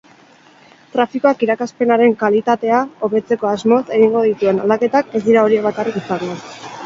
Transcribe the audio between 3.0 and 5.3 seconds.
hobetzeko asmoz egingo dituen aldaketak ez